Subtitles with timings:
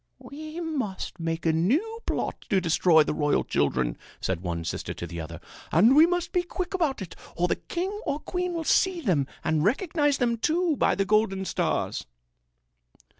[0.17, 5.05] "We must make a new plot to destroy the royal children," said one sister to
[5.05, 5.39] the other.
[5.71, 9.27] "And we must be quick about it or the king or queen will see them
[9.43, 12.07] and recognize them, too, by the golden stars."